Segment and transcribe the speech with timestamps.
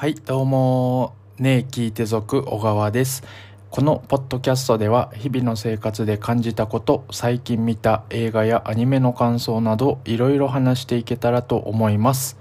[0.00, 3.24] はい、どうも、ねえ聞いて族小川です。
[3.68, 12.38] このポッドキャストでは日々の生活で感じたこと、最近見た映画やアニメの感想などいろいろ話していけたらと思います。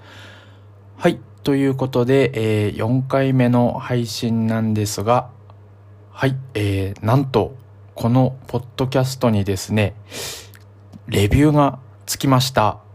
[0.97, 5.31] はい、ということで、えー4回目の配信なんですが、
[6.12, 7.55] はい、えーなんと、
[7.96, 9.96] このポッドキャストにですね、
[11.08, 12.87] レビューがつきました。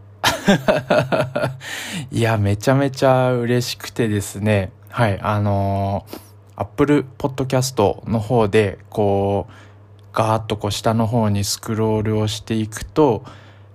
[2.11, 4.71] いや、めちゃめちゃ嬉しくてですね。
[4.89, 9.53] はい、あのー、Apple Podcast の方で、こう、
[10.13, 13.23] ガーッとこう下の方にスクロールをしていくと、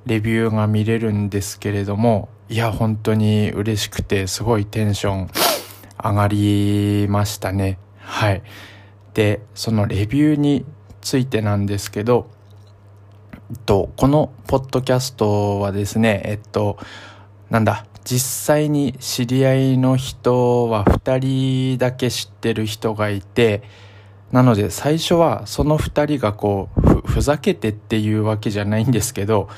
[0.07, 5.31] レビューが見れるんですけれども、いや、本当に嬉しくて、すごいテンション
[6.03, 7.79] 上がりましたね。
[7.99, 8.43] はい。
[9.15, 10.65] で、そのレビューに
[11.01, 12.31] ついてなんですけど、
[13.55, 16.79] っと、このポッドキャストはですね、えっと、
[17.51, 23.63] なんだ、実際に知り合いの人は2人だけ知ってる人がいて、
[24.33, 29.49] なので最初はその2人がこうふ、ふざけてっていうわけじゃないんですけど、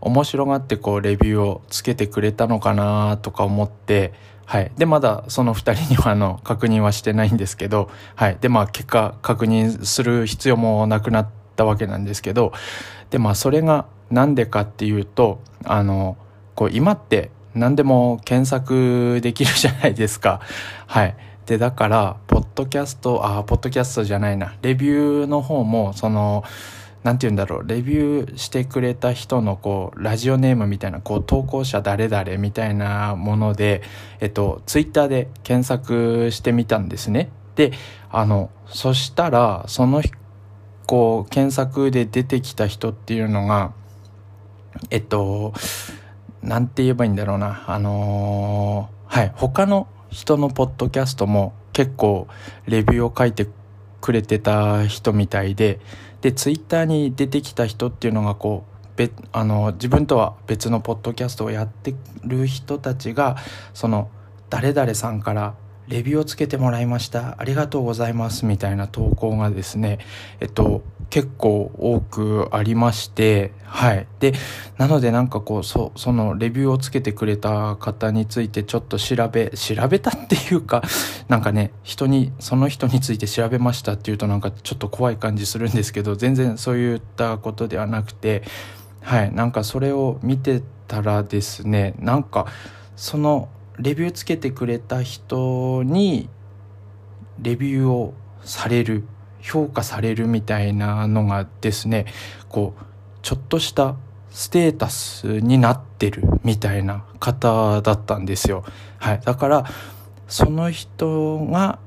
[0.00, 4.12] 面白がってこうレビューをつけてくれたのかなとか思って、
[4.44, 4.72] はい。
[4.76, 8.38] で、まだその2人にはあの確認はしてないんですけど、はい。
[8.40, 12.52] で、まあ結果確認する必要もなくなったわけなんですけど、
[13.10, 16.16] で、まあそれがなんでかっていうと、あの、
[16.54, 20.40] こう今って何でも検索できるじゃないですか。
[20.86, 21.16] はい。
[21.46, 24.54] で、だから、ポッドキャスト、あ、ポッドキャストじゃないな。
[24.62, 26.44] レビューの方も、その、
[27.02, 33.82] なんて言うんだろう、レビューしてくれた人の、こう、ラジオネームみたいな、こう、投稿者誰々みたいなもので、
[34.20, 37.30] えっと、ツイッターで検索してみたんですね。
[37.56, 37.72] で、
[38.10, 40.02] あの、そしたら、その、
[40.90, 43.72] こう、検索で出てきた人っていうのが、
[44.90, 45.54] えっと、
[46.42, 47.62] なんて言えばいいんだろうな。
[47.68, 49.32] あのーはい。
[49.36, 52.26] 他の人のポッドキャストも結構
[52.66, 53.46] レビューを書いて
[54.00, 55.78] くれてた人みたいで、
[56.22, 63.36] で、ツイッターに出てきた人っていうのがこう、別あの、自分とは別のポッドキャストをやってる人たちが、
[63.74, 64.10] その、
[64.48, 65.54] 誰々さんから
[65.90, 67.34] レビューをつけてもらいました。
[67.38, 68.46] ありがとうございます。
[68.46, 69.98] みたいな投稿がですね、
[70.38, 74.06] えっと、結構多くありまして、はい。
[74.20, 74.32] で、
[74.78, 80.82] なのでなんかこう、そ、そのレビューをつけてくれた方についてちょっと調べ、調べたっていうか、
[81.26, 88.44] なんかね、人に、その人について調べましたっていうとなんかちょっと怖い感じするんですけど、全然そういったことではなくて、
[89.02, 89.34] はい。
[89.34, 92.46] なんかそれを見てたらですね、なんか、
[92.94, 93.48] その、
[93.80, 96.28] レビューつけてくれた人に、
[97.40, 98.14] レビューを
[98.44, 99.04] される、
[99.40, 102.04] 評価されるみたいなのがですね、
[102.50, 102.84] こう、
[103.22, 103.96] ちょっとした
[104.30, 108.64] ステータスになってるみたいな方だったんですよ。
[108.98, 109.20] はい。
[109.24, 109.64] だから、
[110.28, 111.78] その人が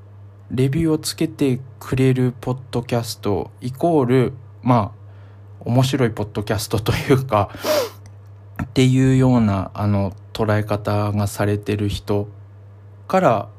[0.50, 4.34] レビューをつけてくれるポッドキャストイコール、
[4.64, 5.04] まあ、
[5.60, 7.50] 面白いポッドキャストというか、
[8.64, 12.28] っていうような、あの、捉え方がされてる人
[13.08, 13.50] から、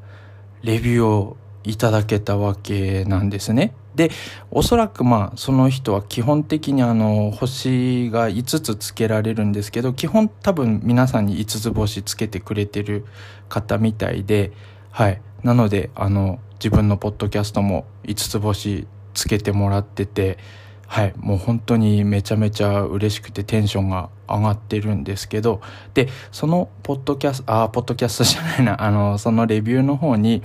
[0.62, 3.74] レビューをいただけたわけなんですね。
[3.94, 4.10] で、
[4.50, 13.04] おそらくまあ、その人は基本的にあの、星が5つつけられるんですけど、基本多分皆さんに5つ星つけてくれてる
[13.48, 14.52] 方みたいで、
[14.90, 15.20] はい。
[15.42, 20.38] なので、あの、自分のポッドキャストも5つ星つけてもらってて、
[20.86, 21.14] はい。
[21.16, 25.60] もう本当にめちゃめちゃ嬉しくてテンションが上がってるんですけど、
[25.94, 30.42] で、そのポッドキャスト、あ、ポッドキャストじゃないな、 あの、そのレビューの方に、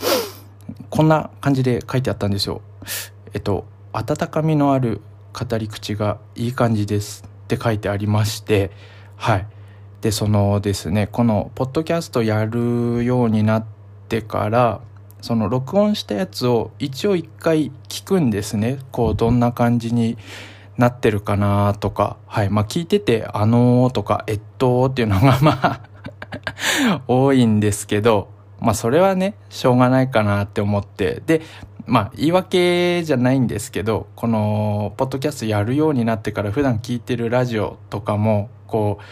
[0.90, 2.62] こんな感じで書いてあったんですよ。
[3.34, 5.02] えっと、温かみのある
[5.34, 8.72] 語り口がいい感じですって書いてありまして、
[9.16, 9.48] はい。
[10.02, 13.66] で、そのですね、このポッドキャストやるようになっ
[14.08, 14.82] てから、
[15.22, 18.80] その録音したやつを一応一回聞くんですね。
[18.92, 20.18] こう、どんな感じに
[20.78, 22.50] なってるかなとか、はい。
[22.50, 25.82] まあ聞いてて、あのーとか、えっとっていうのがまあ
[27.08, 28.30] 多いんですけど、
[28.60, 31.42] まあそれはね、しょうがないかなって思って、で、
[31.86, 39.04] まあ言い訳じゃないんですけど、この、ポッドキャストやるようになってから普段聞いてるラジオとかも、こう、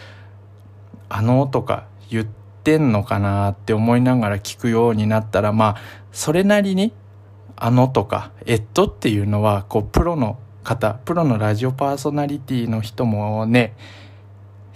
[1.10, 5.76] あのとか言ってんのかなって思いながら聞くようになったら、まあ、
[6.12, 6.92] それなりに、
[7.56, 13.74] あのとか、えっとっていうのは、こう、プロの方、プロのラジオパーソナリティの人もね、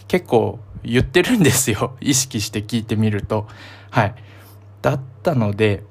[0.08, 1.96] 結構言ってるんですよ。
[2.00, 3.46] 意識して聞いてみると。
[3.90, 4.14] はい。
[4.81, 5.84] だったので、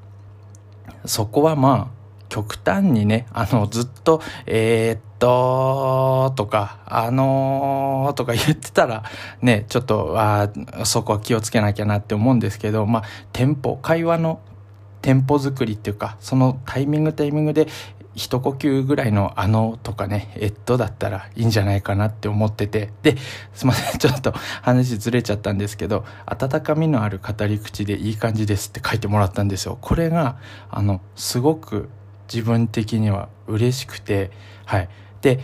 [1.06, 9.04] そこはまあ、極端にね、あの、ずっと、えー、っと、とか、あのー、とか 言ってたら、
[9.42, 10.50] ね、ちょっと、あ
[10.84, 13.04] そこは気をつけなきゃなって思うんですけど、まあ、
[13.34, 14.40] テンポ、会話の
[15.02, 17.68] テンポ作りっていうか、そのタイミングタイミングで
[18.14, 23.16] 一呼吸ぐらいのあのとかね、えっとだったらいいんじゃないかなって思ってて、で、
[23.54, 29.78] すいません、 ちょっと話ずれちゃったんですけど、温かみのある語り口でいい感じですって書いてもらったんですよ。
[29.82, 30.38] これが、
[30.70, 31.90] あの、すごく
[32.32, 34.32] 自分的には嬉しくて、
[34.66, 34.90] はい。
[35.22, 35.40] で、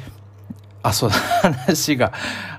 [0.84, 2.12] あ、そうだ、話が、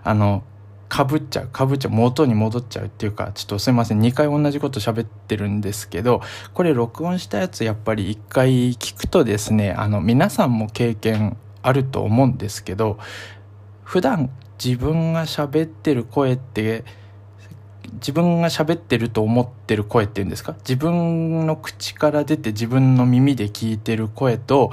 [0.05, 0.43] あの、
[0.89, 6.23] かぶっちゃう、かぶっちゃう、元に戻っちゃうっていうか、ちょっとすいません、2回同じこと喋ってるんですけど、
[6.55, 12.99] これ録音したやつやっぱり1回聞くとですね、あの、皆さんも経験あると思うんですけど、
[13.85, 14.31] 普段
[14.63, 16.85] 自分が喋ってる声って、
[17.95, 20.55] 自分が喋ってると思ってる声っていうんですか？
[20.59, 24.73] 自分の口から出て自分の耳で聞いてる声と、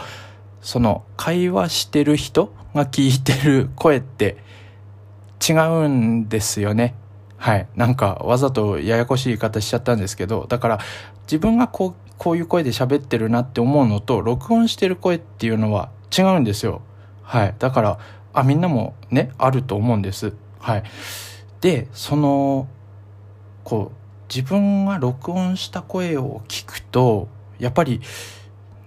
[0.61, 4.38] その会話してる人が聞いてる声って
[5.47, 6.95] 違うんですよね。
[7.37, 7.67] はい。
[7.75, 10.79] なんかわざとややこしい言い方しちゃったんですけど、だから
[11.23, 16.81] 自分がこう、こういう声で喋ってるなって思うのと、録音してる声っていうのは違うんですよ。
[17.23, 17.55] はい。
[17.59, 17.99] だから、
[18.33, 20.33] あ、みんなもね、あると思うんです。
[20.59, 20.83] はい。
[21.61, 22.67] で、その、
[23.63, 23.95] こう、
[24.33, 27.27] 自分が録音した声を聞くと、
[27.59, 28.01] やっぱり、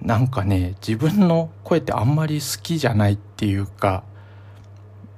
[0.02, 4.04] なんかね、自分の声ってあんまり好きじゃないっていうか、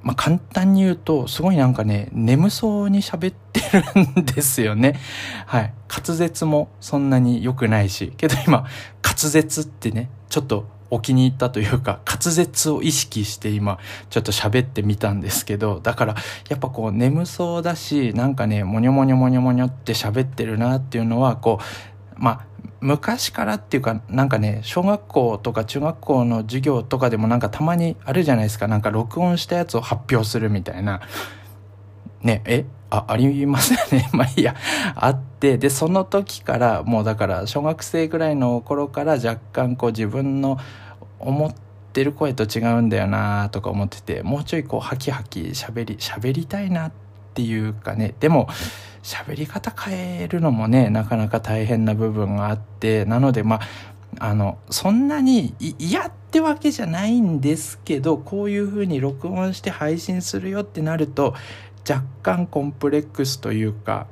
[0.03, 3.61] まあ、簡単に言うと、すごいなんかね、眠そうに喋って
[3.95, 4.99] るんですよね。
[5.47, 5.73] はい。
[5.89, 8.13] 滑舌もそんなに良くないし。
[8.17, 8.67] けど今、
[9.03, 13.79] 滑舌ってね、ちょっとお気に入ったというか、滑舌を意識して今、
[14.11, 16.17] ちょっと喋ってみたんですけど、だから、
[16.49, 22.47] やっぱこう眠そうだし、なんかね、もにょもにょもにょもにょって喋ってるなっていうのは、こう、まあ、
[22.81, 28.69] 昔からっていうか、なんかね、小学校とか中学校の授業とかでもなんかたまにあるじゃないですか。
[28.69, 31.01] なんか録音したやつを発表するみたいな。
[32.23, 34.09] ね、えあ、ありますよね。
[34.13, 34.55] まあいいや。
[34.95, 40.59] あって、で、その時から、もうだから小学生ぐらいの頃から若干こう自分の
[41.19, 41.55] 思っ
[41.93, 46.93] てる声と違うんだよなとか思ってて、もうちょいこうハキハキ喋り、喋りたいなっ
[47.35, 48.15] ていうかね。
[48.21, 48.49] でも、
[49.03, 53.61] 喋り方変えるのもね、なかなか大変な部分があって、なので、まあ、
[54.19, 61.35] あの、そんなに嫌ってわけじゃないんですけど、こういう風に録音して配信するよってなると、
[61.89, 64.07] 若干コンプレックスというか、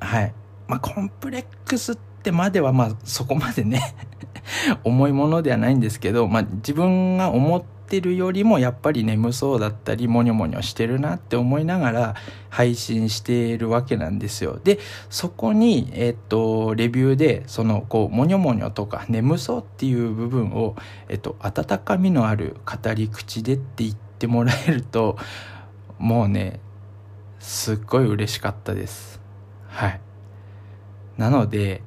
[0.00, 0.32] はい。
[0.66, 3.94] まあ、コンプレックスってまでは、まあ、そこまでね
[4.84, 12.14] 重いものではないんですけど、まあ、自分が思ってってるよりもやっぱり眠そうだったりモニョモニョしてるなって思いながら
[12.50, 14.60] 配信しているわけなんですよ。
[14.62, 20.76] で、そこに、えっと、レビューで、その、こう、モニョモニョとか眠そうっていう部分を、
[21.08, 25.16] えっと、温かみのある語り口でって言ってもらえると、
[25.98, 26.60] もうね、
[27.38, 29.20] すっごい嬉しかったです。
[29.68, 30.00] はい。
[31.16, 31.82] なので、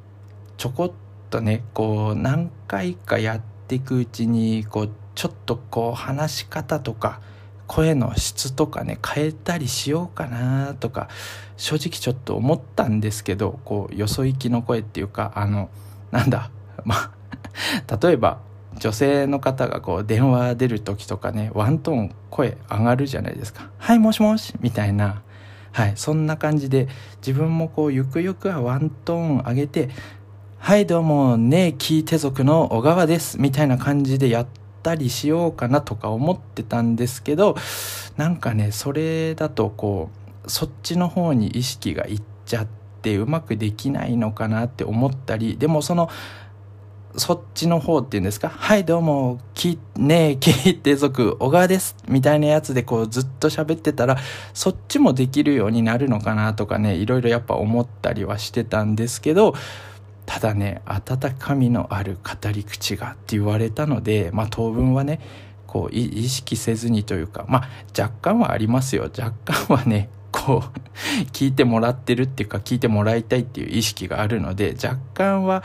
[0.58, 0.92] ちょこっ
[1.30, 7.22] とね、こう、何回かやっていくうちに、こう、ちょっとこう話し方とか
[7.68, 11.08] 声の質とかね変えたりしようかなとか
[11.56, 15.70] 正直ちょっと思ったんですけどこうよそ行きの声っていうかあの
[16.12, 16.52] なんだ
[16.84, 17.12] まあ
[18.02, 18.40] 例えば
[18.78, 25.22] 女性の方がこう電話出る時とかねワントーン声上がるじゃないですか「はいもしもし」みたいな。
[25.74, 26.90] はいそんな感じで
[27.26, 29.88] 自分もこうゆくゆくはワントーン上げて
[30.60, 37.56] 「はいどうもねえキー手族の小川です」みたいな感じでやってったりしようかなとか思ってたんですけど
[38.18, 40.10] なんかねそれだとこ
[40.46, 42.68] うそっちの方に意識がいっちゃっ
[43.02, 46.10] てうまくできないのかなって思ったりでもその
[47.18, 51.98] そっちの方っていうんですかはいどうも、き、ねえ、キーって族、小川です。
[52.08, 54.18] みたいなやつでこうずっと喋ってたら、
[54.54, 59.56] そっちもできるようになるのかなとかね、いろいろやっぱ思ったりはしてたんですけど、
[60.26, 65.20] ただね温かみのある語り口がって言われたので、まあ、当分はね
[65.68, 69.04] こう意識せずにというかまあ若干はありますよ。
[69.04, 70.80] 若干はねこう
[71.32, 75.64] 聞いてもらってるっていうか聞いてもらいたいっていう意識があるので若干は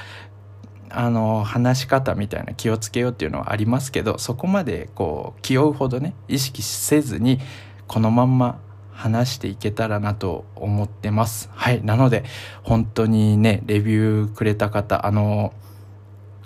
[0.90, 7.40] あの話し方みたいな気をつけようっていうのはありますけどそこまでこう気負うほどね意識せずに
[7.86, 8.60] このまんま
[8.96, 11.50] 話していけたらなと思ってます。
[11.52, 11.84] はい。
[11.84, 12.24] なので、
[12.62, 15.52] 本当にね、レビューくれた方、あの、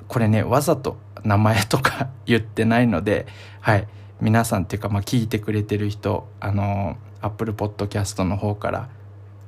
[0.09, 3.27] これね、わざと名前とか 言ってないので、
[3.61, 3.87] はい。
[4.21, 8.89] 皆さんっていうか、まあ、聞いてくれてる人、あの、Apple Podcast の方から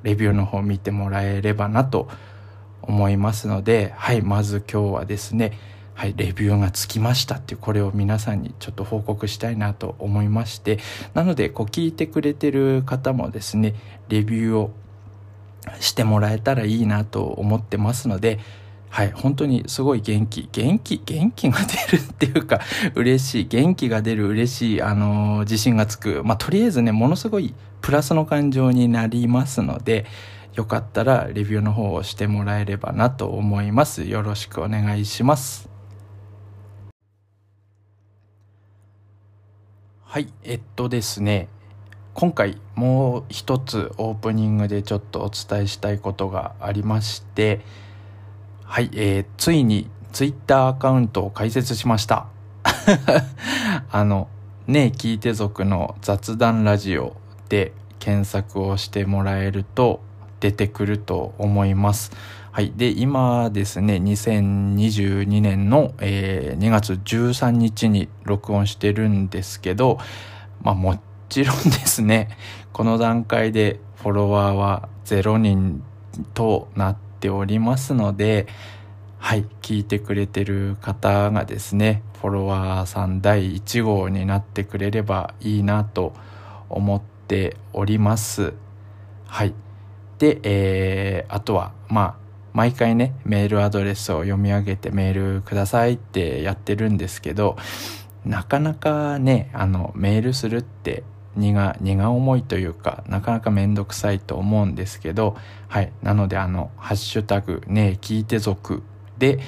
[0.04, 2.08] レビューの方見てもらえればなと
[2.82, 4.22] 思いますので、はい。
[4.22, 5.58] まず今日はですね、
[5.94, 10.78] はい、レビューがつきましたっていう、これを皆さんにちょっと報告したいなと思いまして、
[11.14, 13.74] なので、こう聞いてくれてる方もですね、
[14.08, 14.70] レビューを
[15.80, 18.40] してもらえたらいいなと思ってますので、
[18.88, 22.60] はい、本当にすごい元気、元気、元気が出るっていうか、
[22.94, 26.22] 嬉しい、元気が出る嬉しい、あのー、自信がつく。
[26.24, 30.04] まあ、とりあえずね、ものすごいプラスの感情になりますので、
[30.54, 34.04] よかったらレビューの方をしてもらえればなと思います。
[34.04, 35.71] よろしくお願いします。
[40.12, 41.48] はい、えっとですね、
[42.12, 47.62] 今回もう一つオープニングでちょっとお伝えしたいことがありまして、
[48.62, 52.26] はい、えー、ついにツイッターアカウントを開設しました。
[53.90, 54.28] あの、
[54.66, 57.16] ねえ聞いて族の雑談ラジオ
[57.48, 60.02] で検索をしてもらえると
[60.40, 62.12] 出てくると思います。
[62.54, 62.70] はい。
[62.76, 69.98] で、今ですね、2022年の、えー、2月13日に録音してるんですけど、
[70.60, 72.28] まあもちろんですね、
[72.74, 75.82] この段階でフォロワーは0人
[76.34, 78.46] となっておりますので、
[79.16, 86.12] はい、聞いてくれてる方がですね、フォロワーさん第1号になってくれればいいなと
[86.68, 88.52] 思っております。
[89.26, 89.54] はい。
[90.18, 92.21] で、えー、あとは、まあ、
[92.52, 97.56] 毎回ね、メールアドレスを読み上げてメールくださいってやってるんですけど、
[98.24, 101.02] なかなかね、あの、メールするって
[101.34, 105.36] 荷が、荷が重いというか、なかなかめんどくさいと思うんですけど、
[105.68, 105.92] はい。
[106.02, 108.82] なので、あの、ハッシュタグ、ねえ聞いて族
[109.18, 109.40] で、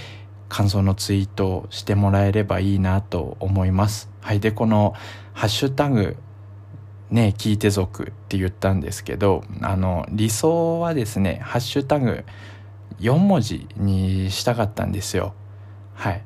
[0.48, 4.08] 感想のツイートをしてもらえればいいなと思います。
[4.20, 4.40] はい。
[4.40, 4.94] で、この、
[5.32, 6.16] ハッシュタグ、
[7.10, 12.24] ねえ聞いて族って言ったんですけど、あの、理想はですね、ハッシュタグ
[13.00, 15.34] 4文字にしたかったんですよ。
[15.94, 16.22] はい。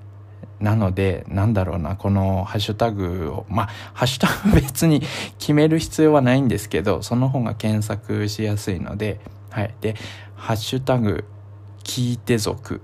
[0.60, 5.02] なので、なんだろうな、このハッシュタグを、まあ、ハッシュタグ別に
[5.38, 9.20] 決める必要はないんですけど、その方が検索しやすいので、
[9.50, 9.74] はい。
[9.80, 9.94] で、
[10.34, 11.24] ハッシュタグ、
[11.84, 12.80] 聞いて族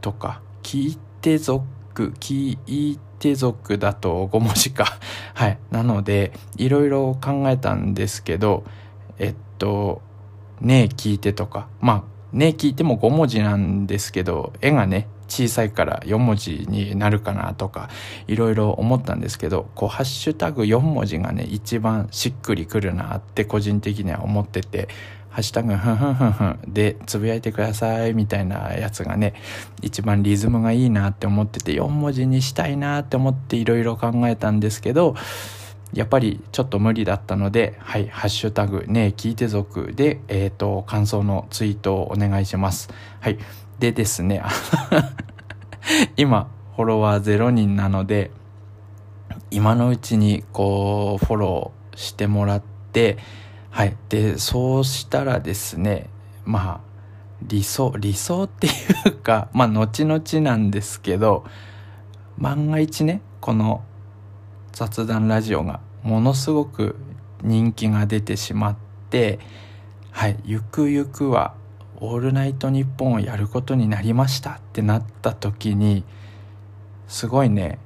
[0.00, 4.86] とか、聞いて族、聞いて族だと5文字か。
[5.34, 5.58] はい。
[5.70, 8.64] なので、いろいろ考えたんですけど、
[9.18, 10.02] えっと、
[10.60, 17.88] ねえ聞いてとか、まあ、ね聞いても5文字なんですけど、絵がね、小さいから4文字になるかなとか、
[18.26, 24.88] いろいろ思ったんですけど、こう、ハッシュタグ4文字がね、一番しっくりくるなって個人的には思ってて、
[25.30, 29.32] ハッシュタグふんふんふんふんでつぶやいてくださいみたいなやつがね、
[29.80, 35.14] 一番リズムがいいなって思ってて、4文字にしたいなって思っていろいろ考えたんですけど、
[35.92, 42.88] やっぱりちょっと無理だったので、はい、ハッシュタグねえ聞いて族で、えっ、ー、と、感想のツイートをお願いします。
[43.20, 43.38] はい。
[43.78, 44.42] でですね、
[46.16, 48.30] 今、フォロワー0人なので、
[49.50, 53.18] 今のうちにこう、フォローしてもらって、
[53.70, 53.96] はい。
[54.08, 56.08] で、そうしたらですね、
[56.46, 56.92] まあ、
[57.42, 58.70] 理想、理想ってい
[59.08, 61.44] うか、まあ、後々なんですけど、
[62.38, 63.82] 万が一ね、この
[64.72, 66.96] 雑談ラジオがものすごく
[67.42, 68.76] 人気が出てしまっ
[69.10, 69.38] て、
[70.10, 71.54] はい、ゆくゆくは
[72.00, 76.04] オールナイトニッポンをやることになりましたってなった時に
[77.06, 77.78] すごいね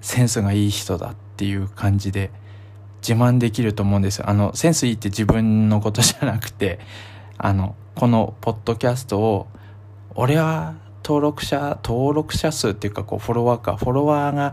[0.00, 2.30] センスがいい人だっていう感じで
[3.00, 4.28] 自慢できると思うんですよ。
[4.28, 6.80] あのセンスいいって自分のことじゃなくて
[7.38, 9.46] あのこのポッドキャストを
[10.14, 14.52] 俺は登録者登録者数っていうかこうフォロワーかフォロワーが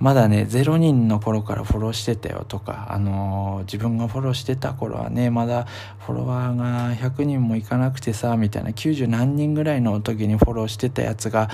[0.00, 5.66] まだね、0人の頃からフォローしてたよとか、あのー、自分がフォローしてた頃はね、まだ
[5.98, 11.48] フォロワーが100人もいかなくてさ、みたいな90何人ぐらいの時にフォローしてたやつが、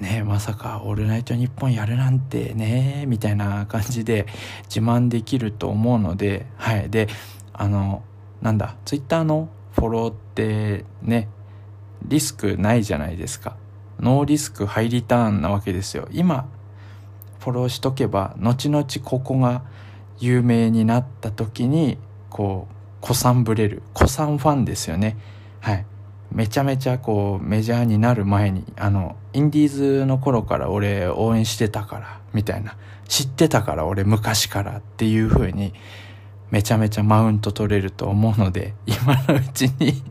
[0.00, 4.26] ねまさかオールナイトニッポンやるなんてね、みたいな感じで
[4.64, 6.88] 自慢できると思うので、はい。
[6.88, 7.08] で、
[7.52, 8.02] あの、
[8.40, 11.28] なんだ、ツイッターのフォローってね、
[12.02, 13.56] リスクないじゃないですか。
[14.00, 16.08] ノーリスクハイリターンなわけですよ。
[16.12, 16.48] 今、
[17.40, 19.62] フォローしとけば後々ここが
[20.18, 21.98] 有名になった時に
[22.30, 23.82] こう古参ぶれる。
[23.96, 25.16] 古参ファンですよね。
[25.60, 25.86] はい。
[26.32, 32.76] めちゃめちゃこうメジャーになる前にあのインディーズの頃から俺応援してたからみたいな。
[33.06, 35.72] 知ってたから俺昔からっていう風に
[36.50, 40.02] めちゃめちゃマウント取れると思うので 今のうちに。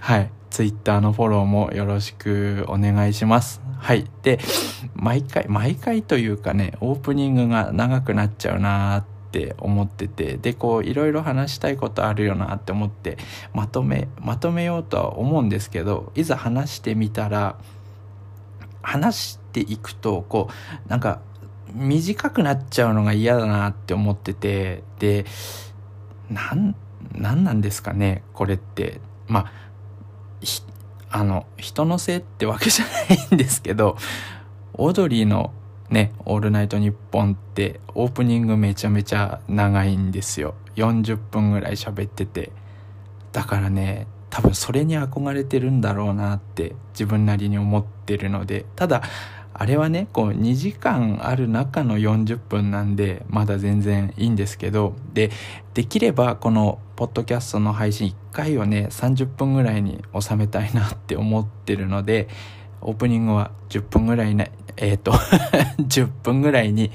[0.00, 0.30] はい。
[0.50, 3.60] ツイッターのフォローもよろしくお願いします。
[3.78, 4.08] はい。
[4.22, 4.38] で、
[4.94, 13.18] 毎回、毎回というかね、オープニングが長くなっちゃうなって思ってて、で、こう、いろいろ話したいことあるよなって思って、
[13.52, 17.56] まとめ、まとめようとは思うんですけど、いざ話してみたら、
[18.82, 20.48] 話していくと、こ
[20.86, 21.20] う、なんか、
[21.72, 25.24] 短くなっちゃうのが嫌だなって思ってて、で、
[26.30, 26.76] なん、
[27.12, 29.00] なんなんですかね、これって。
[29.26, 29.52] まあ、
[31.10, 32.90] あの、人のせいってわけじゃな
[33.32, 33.96] いんですけど、
[34.76, 35.52] オードリーの
[35.88, 40.56] ね、オールナイトニッポンってオープニングめちゃめちゃ長いんですよ。
[40.74, 42.50] 40分ぐらい喋ってて。
[43.30, 49.02] だからね、多分それに憧れてるんだろうなって自分なりに思ってるので、ただ、
[49.52, 55.30] あれはね、こう2時間ある中の40分なんで、まだ全然いいんですけど、で、
[55.74, 62.26] できればこのポッドキャストの配信1回をね、30分ぐらいに収めたいなって思ってるので、
[62.80, 66.90] オープニングは10分ぐらいね、えっ、ー、と10分ぐらいに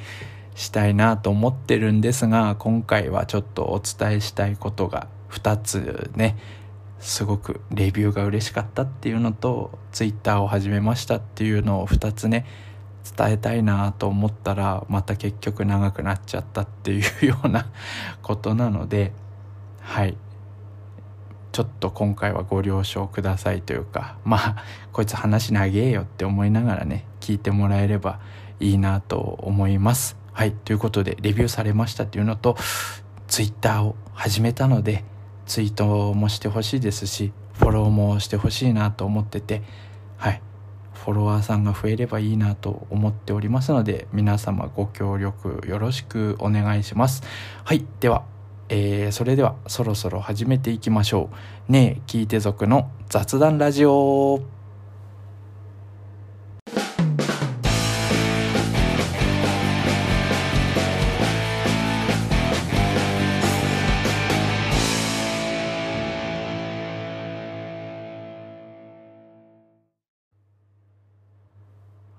[0.55, 6.37] したいなと思ってるんですが、今回はちょっとお伝えしたいことが2つね、
[6.99, 12.45] すごくレビューが嬉しかったっていうのと、ツイッターを始めましたっていうのを2つね、
[13.17, 17.67] 伝えたいなと思ったら、また結局長くなっちゃったっていうような
[18.21, 19.13] ことなので、
[19.81, 20.17] はい。
[21.51, 24.55] ちょっと今回はご了承くださいというか、まあ、
[24.91, 28.19] こいつ話長えよって思いながらね、聞いてもらえれば
[28.59, 30.17] いいなと思います。
[30.31, 30.51] はい。
[30.51, 32.55] ということで、レビューされましたっていうのと、
[33.27, 35.03] ツイッターを始めたので、
[35.45, 39.63] ツイートもしてほしいですし、フォローもしてほしいなと思ってて、
[40.17, 40.41] はい。
[40.93, 47.23] フォロワーさんが増えればいいなと思っておりますので、皆様ご協力よろしくお願いします。
[47.63, 47.85] はい。
[47.99, 48.23] では、
[48.69, 51.29] えー、それではそろそろ始めていきましょ
[51.67, 51.71] う。
[51.71, 54.41] ねえ、聞いて族の雑談ラジオ。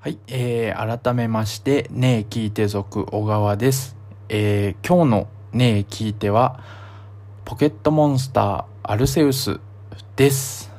[0.01, 3.97] はい、えー、改めまして、ねえ聞いて族小川です。
[4.29, 6.61] えー、今日のねえ聞いては、
[7.45, 9.59] ポケットモンスターアルセウス
[10.15, 10.71] です。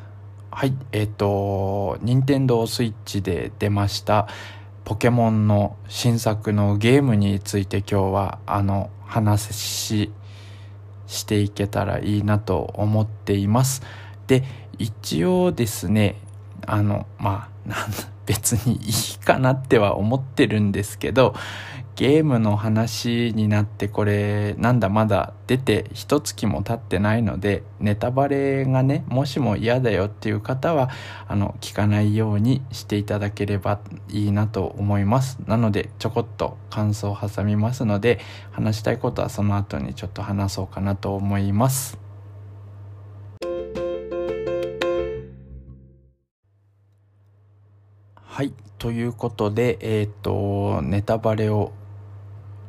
[0.50, 4.30] はい、えっ、ー、と、任天堂スイッチで出ました
[4.86, 10.12] ポケモンの新作のゲームについて今日はあの話し
[11.06, 13.82] していけたらいいなと思っています。
[14.28, 14.46] で、
[14.80, 16.16] 一応ですね、
[16.66, 17.88] あの、まあ、
[18.26, 21.36] 別にいいかなっては思ってるんですけど、
[22.02, 30.90] ゲームの話になってこれなんだまだ出て一月も経ってないのでネタバレがねもしも嫌だよっていう方は
[31.28, 42.00] あの聞かないようにしていただければいいなと思いますなのでちょこっと感想を挟みますので話したいことはその後にちょっと話そうかなと思います
[48.16, 48.54] はい。
[48.80, 51.74] ということで、えっ、ー、と、ネタバレを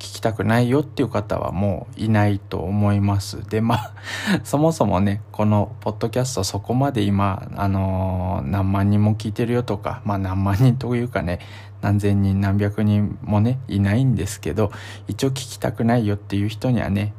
[0.03, 3.49] 聞きたくないよっていう方はもういないと思います。
[3.49, 3.95] で、まあ、
[4.43, 11.39] そもそもね、このポッドキャストそこまで今、あのー、何万人も聞いてるよとか、まあ何万人というかね、
[11.83, 14.73] 何千人何百人もね、いないんですけど、
[15.07, 17.15] 一応聞きたくないよっていう人にはね、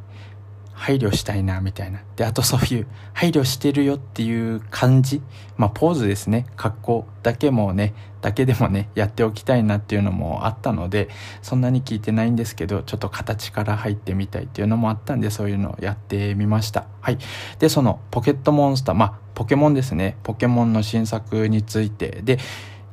[0.84, 2.02] 配慮したいな、みたいな。
[2.18, 5.22] で、あとそういう、配慮してるよっていう感じ。
[5.56, 6.46] まあ、ポーズですね。
[6.58, 11.08] 格好だけもね、だけでもね、やっておきたいなっていうのもあったので、
[11.42, 16.86] そんなに聞いてないんですけど、ちょっと形から入ってみたいっていうのもあったんで、そういうのをやってみました。
[17.00, 17.18] はい。
[17.60, 20.18] で、その、ポケットモンスター、まあ、ポケモンですね。
[20.24, 22.20] ポケモンの新作について。
[22.24, 22.40] で、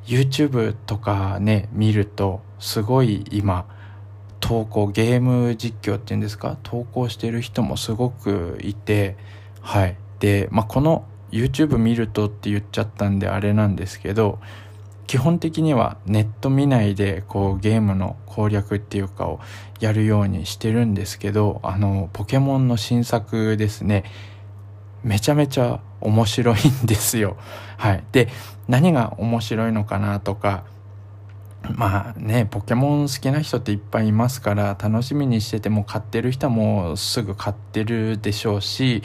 [0.07, 3.66] YouTube とかね、見ると、すごい今、
[4.40, 6.57] 投稿ゲーム実況っていうんですか？
[6.62, 9.16] 投稿してる人もすごくいて
[9.61, 9.96] はい。
[10.18, 14.40] で、まあ、この YouTube 見るとって言っちゃったんであれなんですけど
[15.07, 19.40] 基本的にはネット見ないでこうゲームの攻略っていうかを
[19.81, 24.05] やるようにしてるんですけどあのポケモンの新作ですね。
[25.03, 27.37] めちゃめちゃ面白いんですよ。
[27.79, 28.05] はい。
[28.12, 28.29] で
[28.68, 30.64] 何が面白いのかなとか
[31.68, 39.03] まあね、ポケモン好きな人っていっぱいいますから、楽しみにしてても買ってる人もすぐ買ってるでしょうし、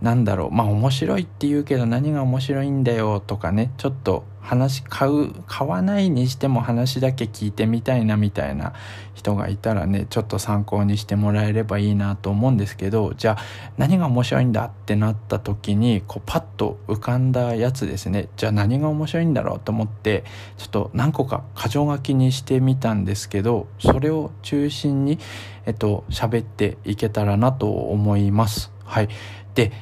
[0.00, 8.74] なんだろう、まあ面白いって言うけど何が面白いんだよとかね、ちょっと話買う、買わないにしても話だけ聞いてみたいなみたいな
[9.14, 13.42] 人がいたらね、ちょっと参考にしてもらえればいいなと思うんですけど、じゃあ
[13.76, 20.22] 何が面白いんだってなった時に、こうパッと浮かんだやつですね、じゃあ何が面白いんだろうと思って、
[20.58, 25.18] ちょっと何個か箇条書きにしてみたんですけど、それを中心に、
[25.64, 28.70] えっと、喋っていけたらなと思います。
[28.84, 29.08] はい。
[29.56, 29.72] で、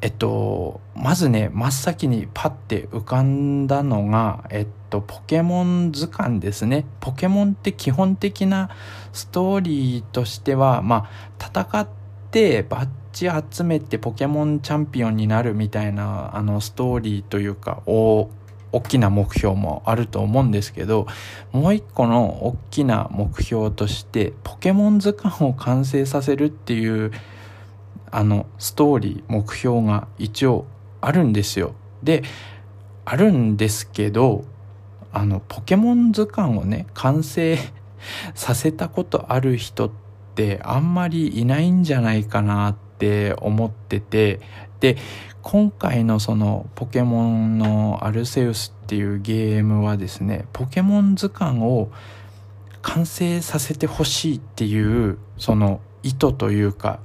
[0.00, 6.86] えっと、まずね、真っ先にパッて浮かんだのが、えっと、ポケモン図鑑ですね。
[7.00, 8.70] ポケモンって基本的な
[9.12, 11.08] ストーリーとしては、ま
[11.38, 11.88] あ、戦っ
[12.30, 18.30] てバッち集めてポケモンチャンピオンになるみたいなあのストーリーというか大
[18.86, 21.08] きな目標もあると思うんですけど
[21.50, 27.10] もう一個の大きな目標としてポケモン図鑑を完成させるっていう
[28.10, 30.66] あのストーリー目標が一応
[31.00, 31.74] あるんですよ。
[32.02, 32.22] で
[33.04, 34.44] あるんですけど
[35.12, 37.58] あのポケモン図鑑をね完成
[38.34, 39.90] させたことある人っ
[40.34, 44.40] てあんまりいないんじゃないかなって思ってて
[44.80, 44.96] で
[45.42, 51.90] 今回のそのポケモンのアルセウスっていうゲームはですねポケモン図鑑を
[52.82, 57.00] 完成させてほしいっていうその意図というか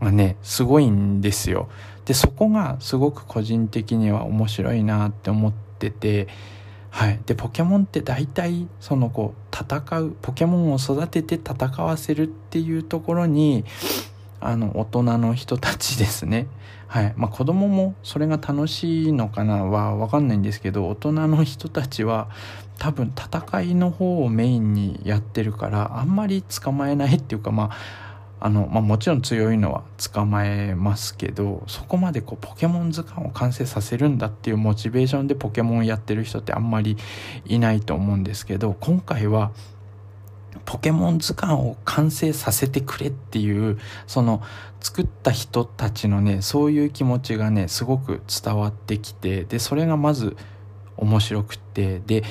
[0.00, 1.68] がねすごいんですよ。
[2.04, 6.28] でそこがすごく個人的には面白いなって思ってて
[6.90, 13.64] はい、でポケモンって大体そのこう戦うポケモンを育てて戦わせるっていうところに
[14.40, 16.46] あの大人の人たちですね。
[16.86, 17.12] はい。
[17.16, 22.28] まあ子供もそれが楽しいのかなは分かんないんですけど大人の人たちは
[22.78, 27.76] 多分戦いの方をメインにやってるからあんまり捕まえないっていうかまあ
[28.40, 36.96] あの、まあ、もちろん強いのは捕まえますけどそこまでこうポケモン図鑑を完成させるんだっていうモチベーションでポケモンやってる人ってあんまり
[37.46, 39.52] いないと思うんですけど今回は
[40.64, 44.42] ポケモン図鑑を完成させてくれっていうその
[44.80, 50.36] 作った人たちのねそういう気持ちがねすごく伝わってきてでそれがまず
[50.96, 52.24] 面白くってで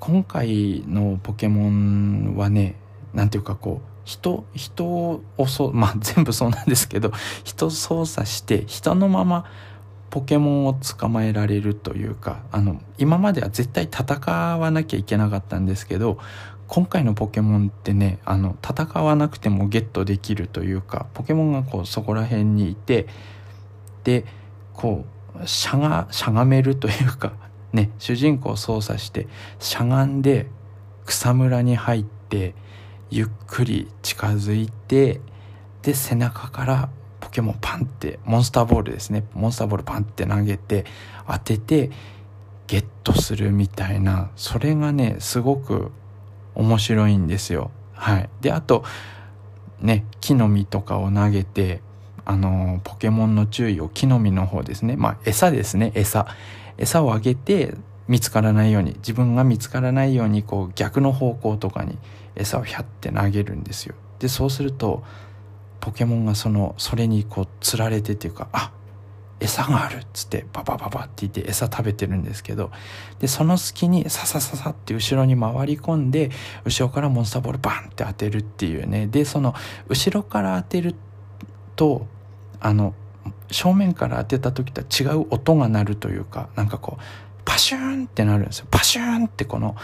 [0.00, 2.76] 今回のポケモンはね
[3.14, 7.12] 何ていうかこう人人をそ まあ全部そうなんですけど
[7.44, 9.44] 人操作して人のまま
[10.08, 16.16] ポケモンを捕まえられるというかあの今までは絶対戦わなきゃいけなかったんですけど
[16.68, 23.08] 今回のポケモンってねあの戦わなくてもゲットできるというかポケモンがこうそこら辺にいて
[24.04, 24.24] で
[24.72, 25.04] こ
[25.42, 27.32] うしゃがしゃがめるというか
[27.72, 29.26] ね主人公を操作して
[29.58, 30.46] しゃがんで
[31.04, 32.54] 草むらに入って
[33.10, 35.20] ゆっくり近づいて
[35.82, 36.88] で背中から
[37.20, 39.24] ポケモンパンってモンスターボールですね。
[39.34, 40.84] モンスターボールパンって投げて
[41.28, 41.90] 当てて
[42.66, 44.30] ゲットするみたいな。
[44.36, 45.90] それがねすごく
[46.54, 47.70] 面白いんですよ。
[47.92, 48.28] はい。
[48.40, 48.84] であと
[49.80, 51.80] ね木の実とかを投げて
[52.24, 54.96] あのポケモンの注意を木の実の方ですね。
[54.96, 56.26] まあ餌ですね餌。
[56.78, 57.74] 餌をあげて
[58.08, 61.98] 見つからないように自分が見つからないようにこう逆の方向とかに
[62.36, 63.94] 餌をひゃって投げるんですよ。
[64.18, 65.02] でそうすると
[65.80, 68.72] ポケモンがそのそれにこうつられてっていうかあ
[69.38, 72.70] 餌があるっつってババババって言って餌食べてるんですけど
[73.18, 76.30] でその隙にササササって後ろに回り込んで
[76.64, 79.06] 後ろからモンスターボールバンって当てるっていうね。
[79.06, 79.54] でその
[79.88, 80.94] 後ろから当てる
[81.76, 82.06] と
[82.60, 82.94] あの
[83.50, 87.02] 正面から当てた時とは違う音が鳴るというかなんかこう
[87.46, 88.66] パシューンってなるんですよ。
[88.70, 89.76] パシューンってこの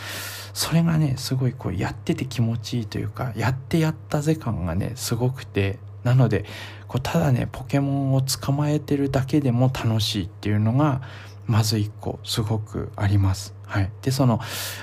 [0.53, 5.79] それがねすごいこうやってて気持ちいいというかやってやったぜ感がねすごくて。
[6.03, 6.45] なので
[6.89, 11.01] こうただねポケモンを捕まえてるだけでも楽しいっていうのが
[11.47, 13.55] まず一個すごくあります。
[13.67, 14.41] はい、でその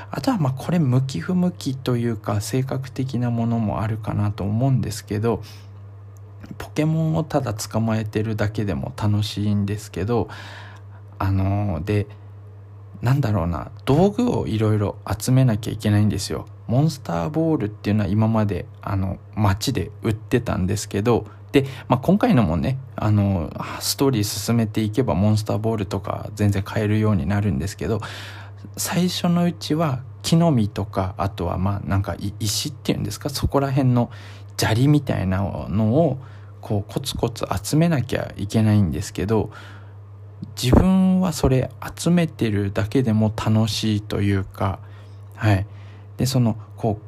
[0.10, 5.44] あとはまあこれ向き不向きというか性格的なものもあるかなと思うんですけど
[6.58, 10.28] ポケモンをただ捕まえてるだけでも楽しいんですけど
[11.20, 12.08] あのー、で
[13.02, 13.72] なんだろうな。
[13.86, 16.48] 道具をいろいろ集めなきゃいけないんですよ。
[16.68, 28.02] モンスターボールっていうのは今まであの街で売ってたんですけどで、まあ、今回のもねあのストーリー進めていけばモンスターボールとか全然買えるようになるんですけど
[28.78, 33.30] 最初のうちは木の実とかあとはまあなんか石っていうんですか？
[33.30, 34.12] そこら辺の
[34.58, 36.20] 砂利みたいなのを
[36.62, 39.50] こうコツコツ集めなきゃいけないんですけど
[40.62, 44.80] 自分はそれ集めてるだけでも楽しいというか
[45.36, 45.66] はい。
[46.18, 47.00] でそのこ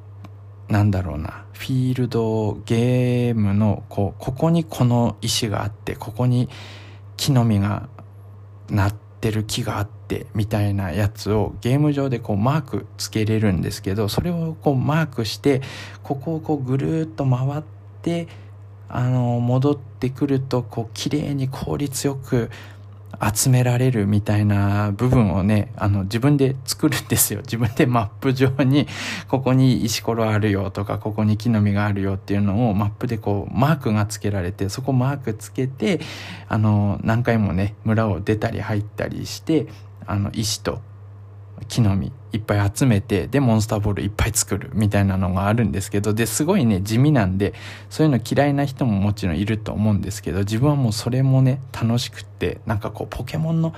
[0.70, 6.48] うなんだろうなフィールドゲームのこうここにこの石があってここに
[7.18, 7.90] 木の実が
[8.70, 15.62] なってる木があってみたいなやつをゲーム上でこうマークつけれるんですけどそれをこうマークして
[16.04, 17.64] ここをこうぐるっと回っ
[18.02, 18.30] て
[18.88, 22.50] あの戻ってくるとこう綺麗に効率よく
[23.22, 27.42] 集められるみたいな部分をね、あの自分で作るんですよ。
[27.46, 28.88] 自分でマップ上に、
[29.28, 36.00] ここに石ころあるよとか、ここに木の実があるよっていうのをマップでこう、マークがつけられて、そこマークつけて、
[36.48, 39.68] あの、何回もね、村を出たり入ったりして、
[40.08, 40.82] あの、石と、
[41.68, 47.54] 木の実いっぱい集めてでモンスターボールいっぱい作るみたいなのがあるんですけどですごいね地味なんで
[47.90, 53.74] そういうの嫌いな人ももちろんいると思うんですけど自分はもうそれもね楽しくってなんかこうポケモンの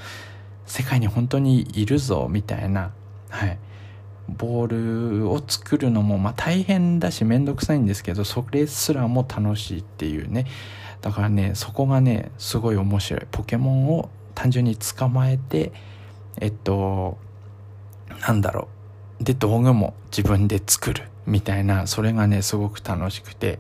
[0.66, 2.92] 世界に本当にいるぞみたいな
[3.30, 3.58] はい。
[4.30, 10.46] ボールを作るのもまあ大変だし面倒くさいんですけどそれすらも楽しいっていうね。
[11.02, 13.28] だからねそこがねすごい面白い。
[13.30, 15.74] ポケモンを単純に捕まえて
[16.40, 17.18] えっと
[18.26, 18.70] なんだろ
[19.20, 19.24] う。
[19.24, 21.04] で道具も自分で作る。
[21.26, 23.60] みたいなそれがねすごく楽しくて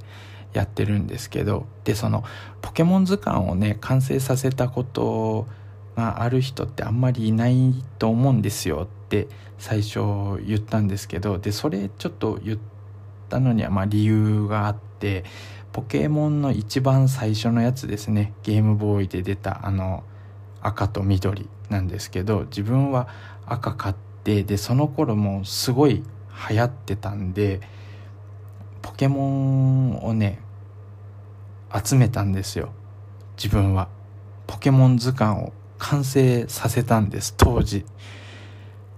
[0.52, 1.65] やってるんですけど。
[1.84, 2.23] でその
[2.62, 5.47] ポケモン図鑑をね完成させたこと
[5.95, 8.88] がある人ってあんまりいないと思うんですよ。
[9.06, 9.28] って
[9.60, 9.99] 最初
[10.45, 11.38] 言ったんですけど。
[11.39, 12.60] でそれちょっと言っ
[13.30, 15.26] たのにはま理由があって
[15.71, 18.34] ポケモンの一番最初のやつですね。
[18.43, 20.04] ゲームボーイで出たあの
[20.62, 23.08] 赤と緑なんですけど自分は
[23.45, 26.03] 赤買ってでその頃もすごい
[26.49, 27.59] 流行ってたんで
[28.81, 30.39] ポケモンをね
[31.73, 32.71] 集めたんですよ。
[33.36, 33.88] 自分は。
[34.45, 37.86] ポケモン図鑑を完成させたんです当時。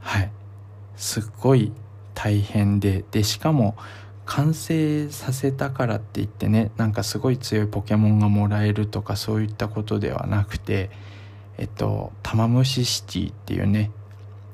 [0.01, 0.31] はい。
[0.97, 1.71] すっごい
[2.13, 3.75] 大変ででしかも
[4.25, 10.89] 完成させたからって言ってねなんかすごい強いポケモンがもらえるとかそういったことではなくて
[11.57, 13.91] えっと玉虫シティっていうね。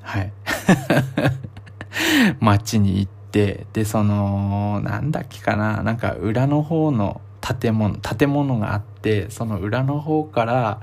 [0.02, 0.34] はい。
[2.40, 10.82] 街に行ってでそのなんだっけかななんか裏の方の建物建物があってその裏の方から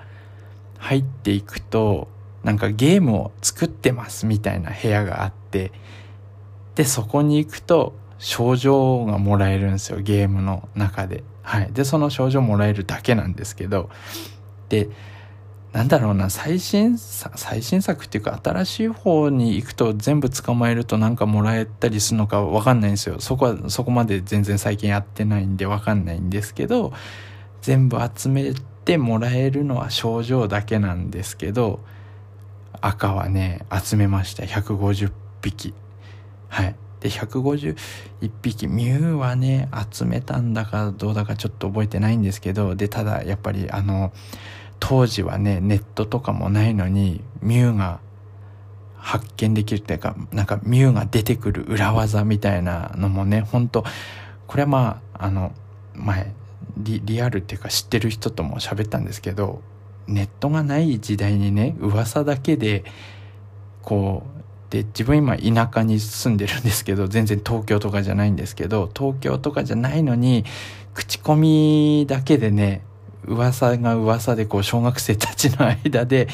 [0.79, 2.09] 入っていくと
[2.45, 5.73] なんかゲームを作ってますみたいな部屋があって
[6.75, 11.23] でそこに行くと症状がもらえるんですよゲームの中で。
[11.43, 11.73] はい。
[11.73, 13.89] でその症状もらえるだけなんですけど
[14.69, 14.89] で
[15.73, 23.21] なんだろうな最新最新作っていうか新しい方に行くと全部捕まえるとなんかもらえたりするのかわかんないんですよ。
[23.21, 26.93] そこはそこまで全然最近やってないんでわかんないんですけど
[27.61, 28.55] 全部集め
[28.85, 31.81] てもらえるのは症状だけなんですけど
[32.81, 34.45] 赤はね集めました。
[34.45, 35.75] 150匹。
[36.49, 36.75] はい。
[37.01, 37.77] で151
[38.43, 38.67] 匹。
[38.69, 44.13] ミュウはね集めたんだかどうだかちょっと覚えてないんですけどでただやっぱりあの
[44.81, 48.01] 当時はねネットとかもないのにミュウが
[48.97, 53.85] 発見できるっていうかなんかミュウが出てくる裏技みたいなのもね本当
[54.47, 55.53] これはまああの
[55.95, 56.33] 前
[56.77, 59.63] リリアルっていうか知ってる人とも喋ったんですけど
[60.07, 62.85] ネットがない時代にね噂だけで
[63.83, 64.39] こう
[64.71, 70.45] で自分今田舎に住んでるんですけど全然東京とかじゃないんですけど東京とかじゃないのに
[70.95, 72.83] 口コミだけでね
[73.27, 76.29] 噂が噂でこう小学生たちの間で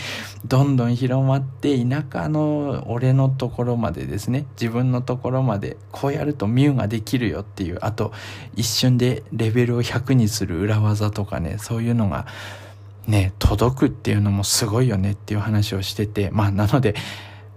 [0.47, 8.13] どんどん広まって田舎の俺のところまでですね自分のところまでこうやるとミュウができるよっていうあと
[8.55, 12.27] 一瞬でレベルを100にする裏技とかねそういうのが
[13.07, 16.95] ね届くっていうのもすごいよねっていう話をしててまあなので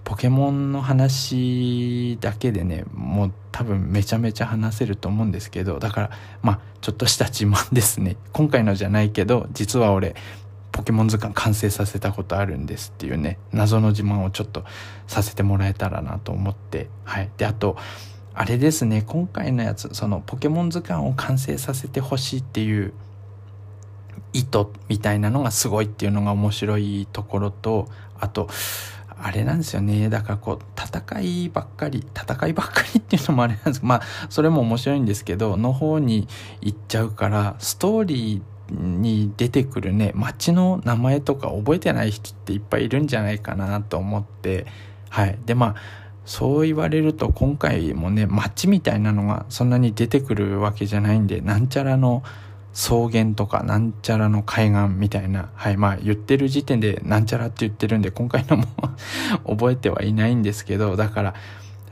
[0.08, 8.16] ポケモンの話だけでねもう多分めちゃめちゃ話せると思うんですけどだからまあちょっとした自慢ですね。
[8.32, 10.16] 今回のじゃないけど実は俺
[10.72, 14.64] ポケモン図鑑完成させたことあるんですっていうね謎の自慢をちょっと
[15.08, 17.30] させてもらえたらなと思ってはい。
[17.36, 17.76] であと
[18.34, 22.94] あれですね今回のやつそのポケモン図鑑を完成させてほしいっていう
[24.32, 27.90] 意図みたいなのがすごいっていうのが面白いところと
[28.20, 28.48] あと
[29.22, 30.10] あれなんですよね。
[30.10, 36.28] だからこう、戦いばっかり、戦いばっかりっていうのもあれなんですけど、 まあ、それも面白いんですけど、の方に
[36.62, 44.66] 行っちゃうから、ストーリーに出てくるね、街の名前とか覚えてない人っていっぱいいるんじゃないかなと思って、
[45.10, 45.38] はい。
[45.46, 45.76] で、まあ、
[46.26, 52.22] そう言われると今回もね、街みたいなのがそんなに出てくるわけじゃないんで、なんちゃらの、
[52.78, 58.66] 草原とかなんちゃらの海岸みたいな、はい、まあ言ってる時点でなんちゃらって言ってるんで今回のも
[59.48, 61.34] 覚えてはいないんですけど、だから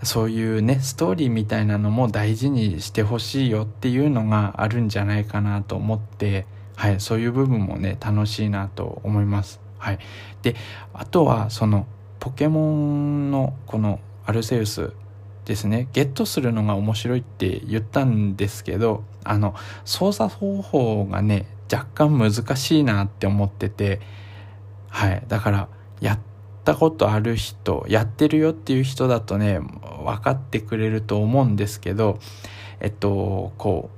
[0.04, 6.46] そういうね、ストーリーみたいなのも大事にしてほしいよっていうのがあるんじゃないかなと思って、
[6.76, 9.60] はい、そういう部分もね、楽しいなと思います。
[9.80, 10.00] はい。
[10.44, 10.56] で、
[10.94, 11.88] あとはその
[12.20, 14.94] ポケモンのこのアルセウス
[15.46, 15.88] ですね。
[15.94, 19.56] ゲットするのが面白いって言ったんですけどあの
[19.86, 24.02] 操作方法がね若干難しいなって思ってて
[24.90, 25.24] はい。
[25.28, 25.68] だから
[26.02, 26.20] やっ
[26.64, 29.60] たことある人やってるよっていう人だとね
[30.04, 32.20] 分かってくれると思うんですけど
[32.80, 33.90] えっとこ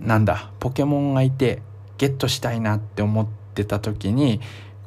[0.00, 1.62] うなんだポケモンがいて
[1.98, 4.40] ゲットしたいなって思ってた時に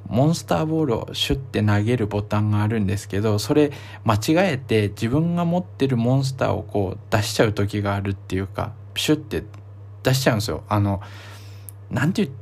[0.09, 3.71] モンスターボールをシュッて投げるボタンがあるんですけどそれ
[4.03, 9.43] 間違えて自分が持ってるモンスターをこう出しちゃう時があるっていうかシュッて
[10.03, 10.63] 出しちゃうんですよ。
[10.67, 11.01] あの
[11.89, 12.37] なんて言っ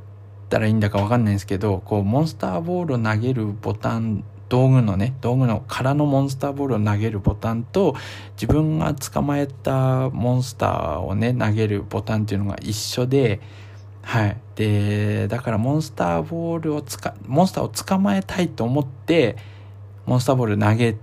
[0.48, 7.94] たらいいんだかわかんないんですけどこうモンスターボールを投げるボタン道具のね道具の空のモンスターボールを投げるボタンと
[8.32, 13.40] 自分が捕まえたモンスターをね投げるボタンっていうのが一緒で
[14.08, 14.36] はい。
[14.56, 19.36] でだからモンスターボールをつかモンスターを捕まえたいと思って
[20.06, 20.96] モンスターボール投げ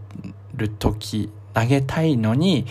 [0.56, 2.66] る時投げたいのに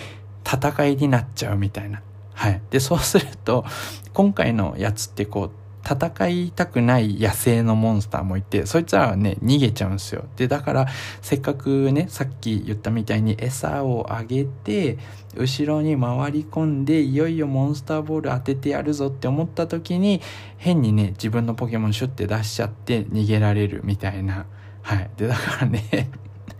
[0.44, 2.02] 戦いになっちゃうみたいな。
[2.32, 2.60] はい。
[2.70, 3.64] でそうすると
[4.12, 5.50] 今回のやつってこう
[5.84, 10.24] 戦いたくない野生のモンスターもいて、そいつらはね、逃げちゃうんですよ。
[10.36, 10.86] で、だから、
[11.20, 14.98] せっかくね、さっき言ったみたいに餌をあげて、
[15.36, 20.20] 後ろに回り込んで、いよいよモンスターボール当ててやるぞって思った時に、
[20.56, 24.46] 変にね、自分のポケモンシュッて出しちゃって逃げられるみたいな。
[24.82, 25.10] はい。
[25.16, 26.10] で、だからね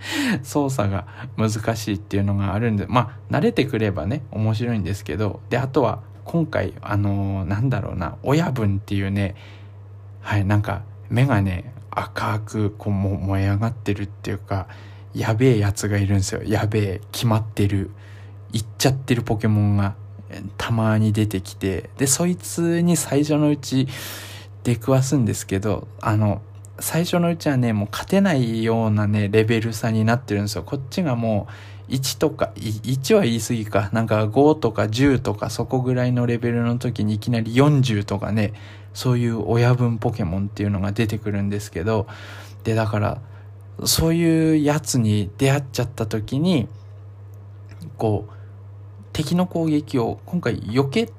[0.43, 1.07] 操作が
[1.37, 9.35] 難しいっていうのがあるんで、まあ、慣れてくればね、面白いんですけど、で、あとは、今回あのー、なんだろうな親分っていうね
[10.21, 14.67] はいなんか目がね赤くこうも燃え上がってるっていうか
[15.15, 16.43] やべえやつがいるんですよ。
[16.43, 17.91] やべえ決まってる。
[18.53, 19.95] いっちゃってるポケモンが
[20.57, 23.89] たまに出てきてでそいつに最初のうち
[24.63, 26.41] 出くわすんですけどあの
[26.79, 30.63] 最初のうちはねもう勝てないようなねレベル差になってるんですよ。
[30.63, 31.53] こっちがもう
[31.89, 33.91] 1とか、1は言い過ぎか。
[33.93, 38.53] なんか5とか10とかそこぐらいのレベルの時にいきなり40とかね、
[38.95, 42.07] そういう親分ポケモンっていうのが出てくるんですけど、
[42.63, 43.21] で、だから、
[43.85, 46.69] そういうやつに出会っちゃった時に、
[47.99, 48.33] こう、
[49.13, 51.13] 敵の攻撃を今回避け、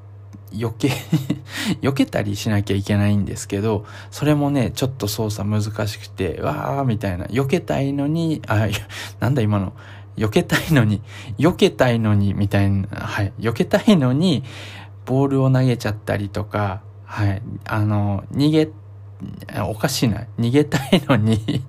[0.51, 0.91] 避け
[1.81, 8.67] 避けたりしなきゃいけないんですけど、それもね、ちょっと操作難しくて、わーみたいな、避けたいのに、あ、
[9.19, 9.73] なんだ今の、
[10.17, 11.01] 避けたいのに、
[11.37, 14.43] 避けたいのに、みたいな、はい、避けたいのに、
[15.05, 18.69] ボールを投げちゃったりとか、はい、あの、逃げ、
[19.69, 20.09] おかしい。
[20.09, 21.63] な、逃げたいのに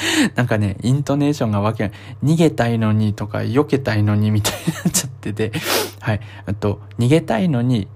[0.34, 1.92] なんかね、イントネーションがわけない。
[2.24, 5.52] 逃げたいのにとか、避けたいのにみたいになっちゃってて、
[6.00, 7.88] はい、あと、逃げたいのに、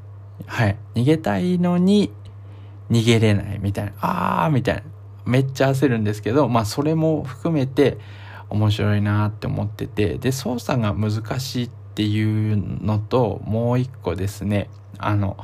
[0.46, 2.12] はい、逃げたいのに、
[2.90, 4.82] 逃げれないみたいな、あーみたいな、
[5.24, 7.98] めっちゃ焦るんですけど、まあそれも含めて、
[8.50, 15.36] 面白いなって思っててで操作が難しいっていうのともう一個ですねあの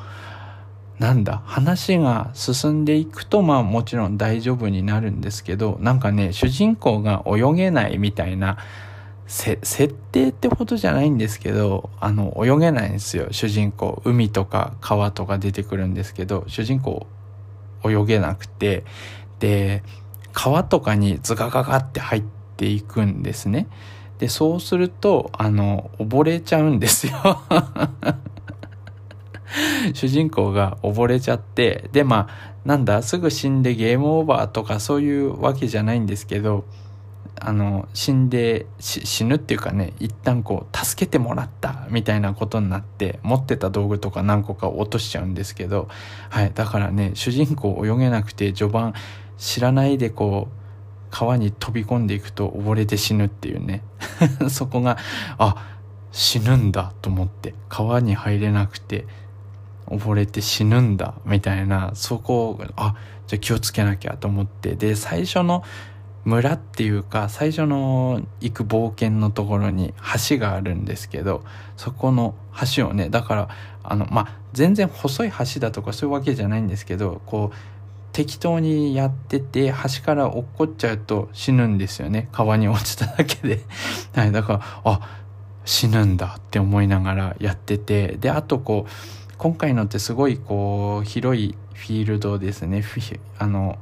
[0.99, 8.57] なんだ話が進んでいくとまあもちろん大丈夫になるんですけどなんかね主人公が泳げないみたいな
[9.27, 13.29] 設定ってほどじゃないんですけどあの泳げないんですよ。
[13.33, 17.07] 主人公海とか川とか出てくるんですけど主人公
[17.85, 18.85] 泳げなくて
[19.40, 19.83] で
[20.33, 23.66] 川とかにズガガガって入ってていくんですね。
[24.19, 27.12] で、そうすると、あの、溺れちゃうんですよ
[29.95, 36.64] 主人公が溺れちゃって、で、まあ、なんだ、すぐ死んでゲームオーバーとかそういうわけじゃないんですけど、
[37.38, 45.88] あの、死んで、死ぬっていうかね、一旦こう、助けてもらったみたいなことになって、持ってた道具とか何個か落としちゃうんですけど、
[46.31, 48.95] はい、だからね、主人公泳げなくて序盤
[49.37, 50.66] 知らないでこう、
[51.19, 53.81] 川に飛び込んでいくと溺れて死ぬっていうね。
[54.51, 54.99] そこが
[55.39, 55.67] あ
[56.13, 59.07] 死ぬんだと思って川に入れなくて
[59.87, 62.97] 溺れて死ぬんだみたいなそこをあ
[63.29, 64.75] じゃあ気をつけなきゃと思って。
[64.75, 65.65] で最初の
[66.27, 69.95] 村っていうか最初の行く冒険のところに
[70.29, 71.45] 橋があるんですけど
[71.79, 72.35] そこの
[72.77, 73.49] 橋をねだから
[73.83, 77.76] あのまあ全然細い橋だとかそういうわけじゃないんですけどこう
[78.17, 82.31] 適当にやってて、端から落っこっちゃうと死ぬんですよね。
[82.33, 83.61] 川に落ちただけで。
[84.17, 85.01] はい、だから、あ、
[85.67, 92.83] 死ぬんだって思いながらやってて、で、あとこう、今回のってすごいこう、広いフィールドですね。
[93.39, 93.77] あの、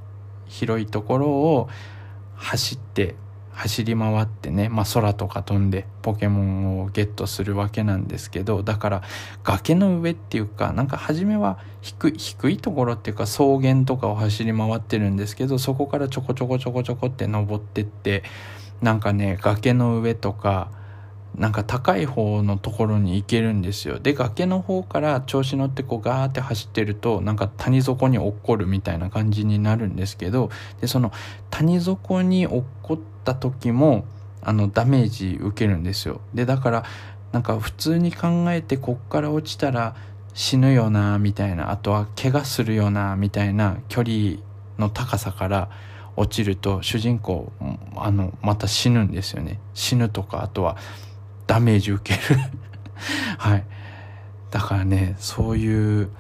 [0.49, 1.69] 広いところを
[2.35, 3.15] 走って
[3.55, 9.03] 走り回ってね、まあ、空とか飛んでポケモンをゲットするわけなんですけどだから
[9.45, 18.25] 崖の上っていうかなんか初めは低い低いところっていうか草原とかを走り回ってるんですけどそこからちょこちょこちょこちょこって登ってって
[18.83, 20.71] なんかね崖の上とか
[21.37, 23.99] なんか高い方のところに行けるんですよ。
[23.99, 31.13] で、崖の方から調子乗ってこうガーって走ってると、なんか谷底に落っこるみたいな感じになるんですけど、で、その
[31.51, 34.05] 谷底に落っこった時も、
[34.43, 36.21] あの、ダメージ受けるんですよ。
[36.35, 36.85] で、だから、
[37.33, 39.97] なんか普通に考えてこっから落ちたら
[40.35, 44.37] 死ぬよな、みたいな、あとは怪我するよな、みたいな距離
[44.79, 45.69] の高さから
[46.17, 47.53] 落ちると主人公
[47.97, 50.77] あのまた死ぬんですよね死ぬとかあとは
[51.47, 52.41] ダメージ受ける。
[53.39, 53.65] はい。
[54.51, 56.11] だからねそういう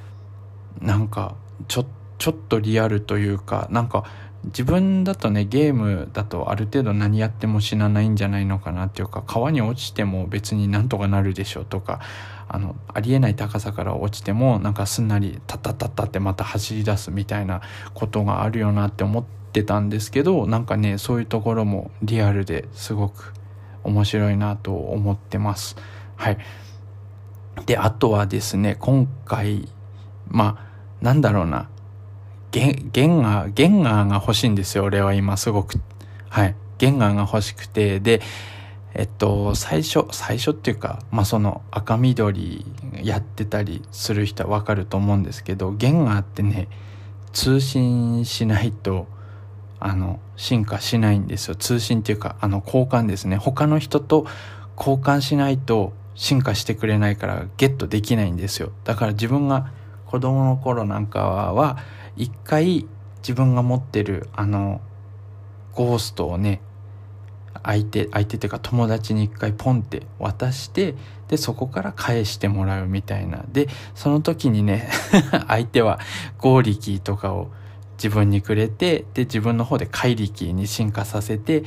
[0.80, 1.36] なんか
[1.68, 1.86] ちょ
[2.18, 4.04] ちょっとリアルというかなんか
[4.46, 12.00] 自分だとねゲームだとある程度何やっても死なないんじゃないのかなっていうか川に落ちても別になんとかなるでしょうとか
[12.48, 17.62] あのありえない高さから落ちてもなんかすんなりタッタッタッタってまた走り出すみたいな
[17.94, 23.32] ことがあるよなって思ってたんですけどなんかねそういうところもリアルですごく
[23.84, 25.76] 面白いなと思ってます。
[26.16, 26.38] はい。
[27.66, 29.68] で、あとはですね、今回、
[30.28, 31.68] まあ、なんだろうな、
[32.50, 35.80] ゲゲンガー、ゲンガーが欲しいんですよ、俺は今すごく。
[36.28, 36.56] はい。
[36.78, 38.20] ゲンガーが欲しくて、で、
[38.94, 42.64] えっと、最初、最初っていうか、まあ、その赤緑
[43.02, 46.68] やってたりする人はわかると思うんですけど、ゲンガーってね、
[47.32, 49.08] 通信しないと、
[49.84, 51.54] あの、進化しないんですよ。
[51.54, 53.36] 通信っていうか、あの、交換ですね。
[53.36, 54.26] 他の人と
[54.78, 58.72] 交換しないと進化してくれないからゲットできないんですよ。
[58.84, 59.70] だから自分が
[60.06, 61.76] 子供の頃なんかは、
[62.16, 62.86] 一回
[63.18, 64.80] 自分が持ってるあの
[65.72, 66.60] ゴーストをね
[67.62, 70.94] 相手相手っていうか友達に一回ポンって渡して
[71.28, 74.88] でそこから返してもらうみたいなでその時にね
[75.48, 75.98] 相手は
[76.38, 77.48] 合力とかを
[77.96, 81.64] 自分にくれてで自分の方で怪力に進化させて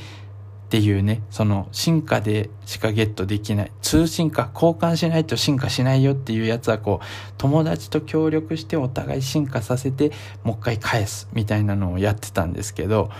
[0.68, 7.06] っていうね、その進化でしかゲットできない、通信化、交換しないと進化しないよっていうやつはこう、
[7.38, 10.12] 友達と協力してお互い進化させて、
[10.44, 13.10] もう一回返すみたいなのをやってたんですけど、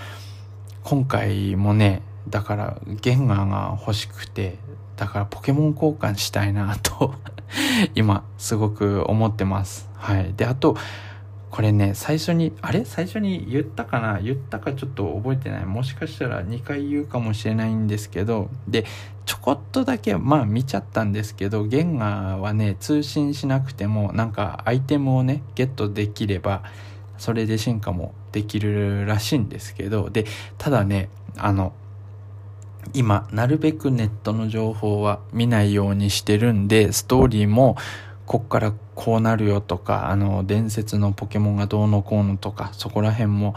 [0.82, 4.58] 今回もね、だからゲンガーが欲しくて、
[4.98, 7.14] だからポケモン交換したいなと
[7.94, 9.88] 今すごく思ってます。
[9.94, 10.34] はい。
[10.36, 10.76] で、あと、
[11.50, 12.84] これね、最初に、あれ？
[12.84, 14.20] 最初に言ったかな？
[14.20, 15.64] 言ったかちょっと覚えてない。
[15.64, 18.84] もしかしたら2回言うかもしれないんですけど、で、
[19.24, 26.64] ちょこっとだけ、まあ見ちゃったんですけど、ゲンガーはね、通信しなくても、なんかアイテムをね、ゲットできれば、
[27.16, 30.26] それで進化もできるらしいんですけど、で、
[30.58, 31.72] ただね、あの、
[32.94, 37.76] 今、なるべくネットの情報は見ないようにしてるんで、ストーリーも、
[38.24, 43.54] こっからこうなるよとか、あの、伝説のポケモンがどうのこうのとか、そこら辺も、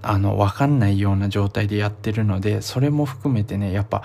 [0.00, 4.02] あの、わかんないような状態でやってるので、それも含めてね、やっぱ、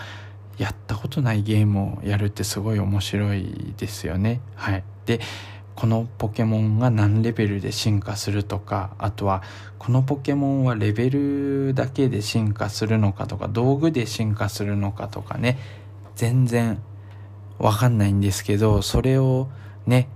[0.58, 4.42] やったことないゲームをやるってすごい面白いですよね。
[4.56, 4.84] はい。
[5.06, 5.22] で、
[5.76, 9.44] このポケモンが何レベルで進化するとか、あとは、
[9.80, 15.58] このポケモンはレベルだけで進化するのかとか、道具で進化するのかとかね、
[16.18, 16.80] 全然
[17.60, 19.48] わかんないんですけど、それを
[19.88, 20.10] ね、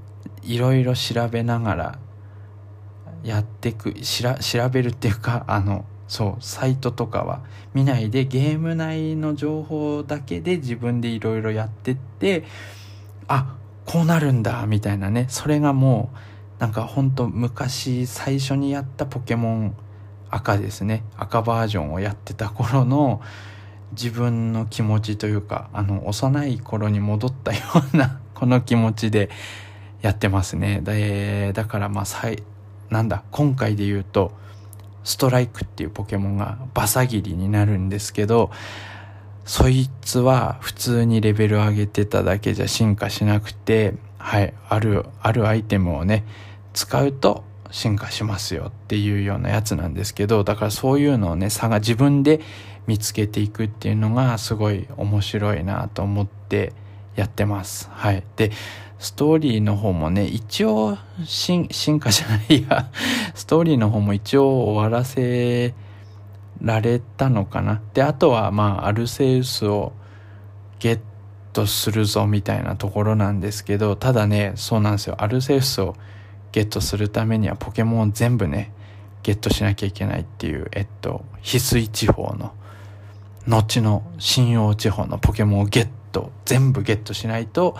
[0.43, 1.99] いろいろ調べながら
[3.23, 7.41] やってくしら、調べるっていうか、あの、そう、サイトとかは
[7.73, 12.43] 見ないでゲーム内の情報だけで自分でいろいろやってって、
[13.27, 13.55] あ、
[13.85, 15.27] こうなるんだ、みたいなね。
[15.29, 19.75] それがもう、なんかほんと昔最初にやったポケモン
[20.29, 21.03] 赤ですね。
[21.17, 23.21] 赤バージョンをやってた頃の
[23.91, 27.59] 自分の気持ちというか、あの、幼い頃に戻ったよ
[27.93, 29.29] うなこの気持ちで
[30.01, 30.81] やってますね。
[30.81, 32.43] で、だからまあ、さい、
[32.89, 34.31] なんだ、今回で言うと、
[35.03, 38.51] ストライクっていうポケモンがバサギリになるんですけど、
[39.45, 46.25] そいつは普通にレベル上げてただけじゃ進化しなくて、はい、ある、あるアイテムをね、
[46.73, 52.41] 使うと進化しますよっていうようなやつなんですけど、だからそういうのをね、差が自分で
[52.87, 56.73] 見つけていくっていうのがすごい面白いなと思って、
[57.17, 57.89] やってます。
[57.91, 58.23] はい。
[58.37, 58.51] で、
[58.99, 62.89] ストーリーの方もね、一応進、進化じゃな いや、
[63.35, 65.73] ストーリーの方も一応終わらせ
[66.61, 67.81] られたのかな。
[67.93, 69.93] で、あとはまあ、アルセウスを
[70.79, 70.99] ゲッ
[71.53, 75.15] トするぞみたいなところなんですけど、ただね、そうなんですよ。
[75.19, 75.95] アルセウスを
[76.51, 78.71] ゲットするためにはポケモンを全部ね、
[79.21, 82.53] ゲットしなきゃいけないっていう、えっと、翡翠地方の、
[83.47, 87.75] 後の信用地方のポケモンをゲット、全部ゲットしないと、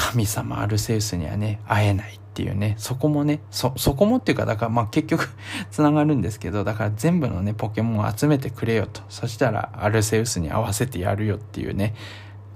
[0.00, 5.28] 神様アルセウスにはね、会えないっていうね、そこもね、そ、そこもっていうか、だからまあ結局
[5.70, 9.02] 繋がるんですけど、だから全部のね、ポケモンを集めてくれよと。
[9.10, 11.94] そしたらアルセウスに合わせてやるよっていうね、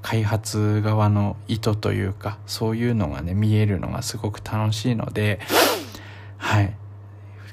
[0.01, 5.39] 開発側の意図というか、そういうのがね、見えるのがすごく楽しいので、
[6.39, 6.75] はい。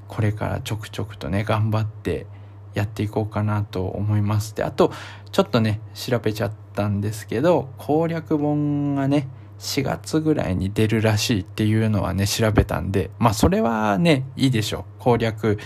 [0.07, 2.27] これからちょくちょくとね、頑張って
[2.75, 4.55] やっていこうかなと思います。
[4.55, 4.93] で、あと、
[5.33, 9.27] ちょっとね、調べちゃったんですけど、攻略本がね、
[9.61, 14.83] 4月ぐらいに出るらしいっていうのはね、調べたんで、まあそれはね、いいでしょう。
[14.99, 15.59] 攻略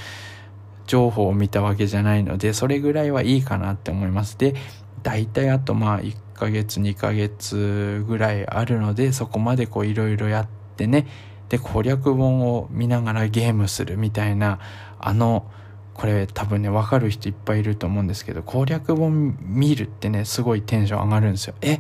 [0.85, 4.37] 情報を見たわけじゃないので、それぐらいはいいかなって思います。
[4.37, 4.53] で、
[5.01, 11.07] 大体あとまあ1ヶ月、2ヶ月ぐらいあるので、そこまでこういろいろやってね、
[11.49, 14.59] で、攻略本を見ながらゲームするみたいな、
[14.99, 15.45] あの、
[15.93, 21.55] これ多分ね、わかる人いっぱいいると思うんですけど、攻略本見るってね、すごいテンション上がるんですよ。
[21.61, 21.79] え、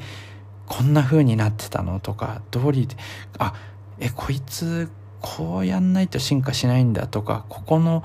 [0.67, 2.95] こんな風になってたのとか、通りで、
[3.37, 3.53] あ、
[3.99, 4.89] え、こいつ、
[5.21, 8.03] こうやんないと進化しないんだとか、ここの、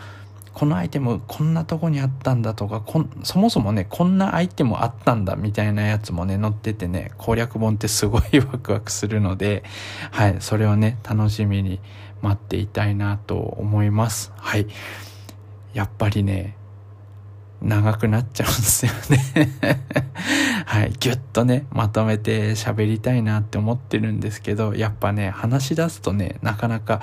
[0.52, 2.82] このアイテムこんなとこにあったんだとか
[3.22, 9.62] そもそもねこんなアイテムあったんだみたいなやつもね載っててね攻略本ってすごいワクワクするので
[10.10, 11.80] はいそれをね楽しみに
[12.20, 14.32] 待っていたいなと思います。
[14.36, 14.66] はい。
[15.72, 16.56] やっぱりね
[17.62, 19.50] 長くなっちゃうんですよね
[20.66, 20.92] はい。
[20.98, 27.00] ぎゅっとね、まとめて喋りたいなって思ってるんですけど、やっぱね、話し出すとね、なかなか、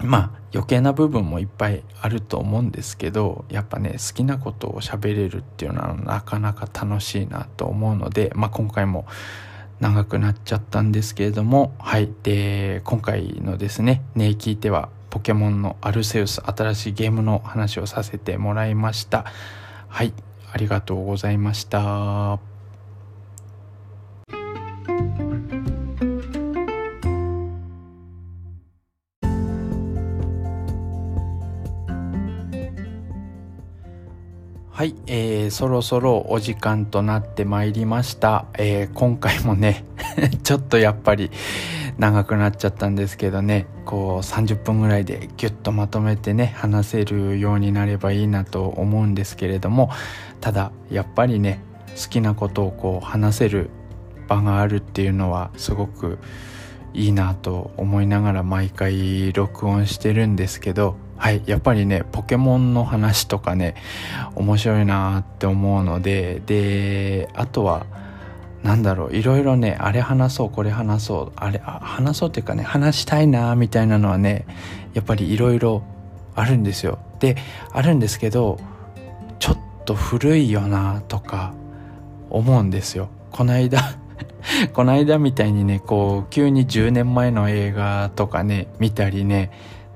[0.00, 9.06] まあ、余計な部分もいっぱいあると思うんですけど、やっぱね、好きなことを喋れるっていうのはなかなか楽しいなと思うので、まあ今回も
[9.80, 12.10] 長くなっちゃったんですけれども、はい。
[12.22, 19.26] で、今回のですね、ね聞いては、ポケモンのアルセウス新しいゲームの話をさせてもらいました。
[19.86, 20.14] はい。
[20.50, 21.80] ありがとうございました。
[21.80, 22.38] は
[34.86, 38.46] い、えー、そろそろお時間となってまいりました。
[38.54, 39.84] えー、今回もね
[40.42, 41.30] ちょっとやっぱり
[42.02, 49.88] 長くなっちゃったんですけどね、こう30分ぐらいでギュッとまとめてね、話せるようになればいいなと思うんですけれども、
[50.40, 53.70] ただやっぱりね、好きなことをこう話せる
[54.26, 56.18] 場があるっていうのはすごく
[56.92, 63.76] いいなと思いながら毎回録音してるんですけど、はい、やっぱりね、ポケモンの話とかね、
[64.34, 67.86] 面白いなって思うので、で、あとは、
[68.62, 74.46] なんだろう、いろいろね、あれ話そう、これ話そう、あれ、あ話そうっていうかね、話したいなみたいなのはね、
[74.94, 75.82] やっぱりいろいろ
[76.34, 76.98] あるんですよ。
[77.18, 77.36] で、
[77.72, 78.58] あるんですけど、
[79.38, 81.54] ちょっと古いよなとか
[82.30, 83.08] 思うんですよ。
[83.30, 83.80] この間
[84.72, 89.50] この間みたいにね、こう、急に10年前の映画とかね、見たりね、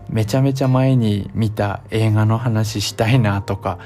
[0.09, 3.79] めちゃめちゃ前に見た映画の話したいなとか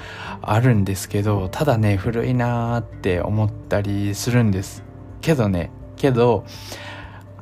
[0.43, 4.83] あるんですけどただね古いなーって思ったりするんです。
[5.21, 6.45] けどねけど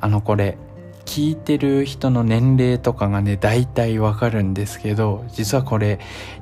[0.01, 0.57] あのこれ
[1.05, 5.99] 聞いてる人の年齢とかがね大体わかるんですけど実はこれ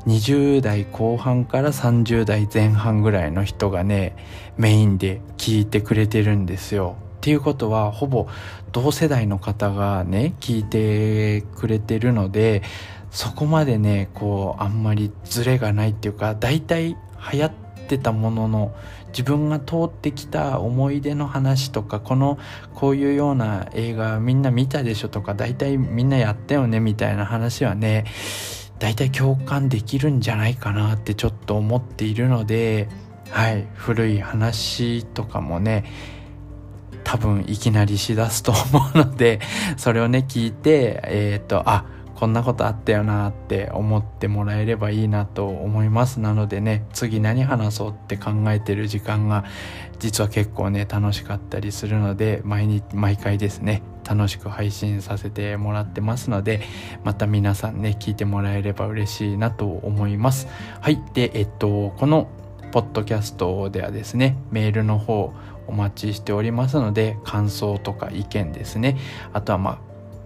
[0.07, 4.13] 20代後半から30代前半ぐらいの人がね
[4.57, 6.97] メインで聞いてくれてるんですよ。
[7.17, 8.27] っていうことはほぼ
[8.77, 12.61] 同世代の方がね聞いてくれてるので
[13.09, 16.95] そこまでねこうあんまりズレがないっていうか大体
[17.33, 17.51] 流行っ
[17.87, 18.75] てたものの
[19.07, 22.37] 自分が通ってきた思い出の話とかこの
[22.75, 28.05] こういうような映画みんな見たでしょとか大体みんなやったよねみたいな話はね
[28.77, 32.89] 大体共感できるんじゃないかなってちょっと思っているので
[33.31, 35.83] はい古い話とかもね
[37.07, 39.39] 多分いきなりしだすと思うので、
[39.77, 41.85] それをね、聞いて、えっ、ー、と、あ、
[42.15, 46.19] こんなことあったよなって思ってもらえればいいなと思います。
[46.19, 49.45] なのでね、次何話そうって考えてる時間が
[49.99, 56.61] 実は結構ね、楽しかったりするので、毎日、毎回ですね、楽しく配信させてもらってますので、
[57.05, 60.47] また皆さんね、聞いてもらえれば嬉しいなと思います。
[60.81, 61.01] はい。
[61.13, 62.27] で、えっと、この
[62.71, 65.33] ポッドキャストではですね、メールの方、
[65.67, 68.97] お待ちしておりますので感想とか意見ですね。
[69.33, 69.79] あとはまあ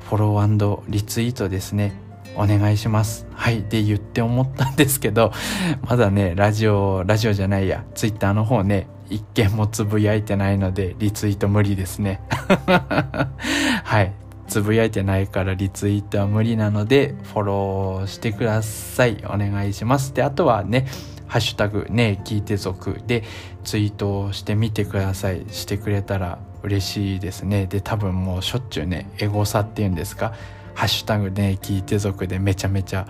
[0.10, 1.94] フォローリツイートですね、
[2.36, 3.26] お願いします。
[3.34, 3.64] はい。
[3.64, 5.32] で、言って思ったんですけど、
[5.88, 12.22] まだね、ラジオ、ラジオじゃないや、ツイッターの方ね、一件もつぶやいてないので、リツイート無理ですね。
[13.84, 14.14] はい。
[14.48, 19.24] つぶやいてないからリツイートは無理なのでフォローしてください。
[19.26, 20.14] お願いします。
[20.14, 20.88] であとはね
[21.28, 23.24] ハッシュタグね聞いて族で
[23.64, 25.46] ツイートをしてみてください。
[25.50, 27.66] してくれたら嬉しいですね。
[27.66, 30.34] で多分もうしょっちゅうねエゴサっていうんですか
[30.76, 33.08] ハッシュタグね聞いて族でめちゃめちゃ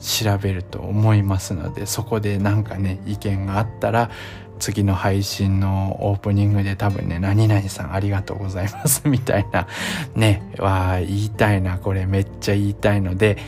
[0.00, 4.10] 調べると思いますのでそこでなんかね意見があったら
[4.58, 9.66] 次の配信のオープニングで多分ね、何々さんありがとうございます みたいな、
[10.14, 13.38] ね、わ言いたいな、これめっちゃ言いたいので、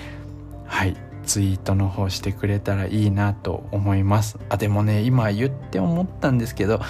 [0.66, 0.96] はい、
[1.28, 4.38] ツイートの方してくれたらいいなと思います。
[4.48, 6.80] あ、でもね、今言って思ったんですけど、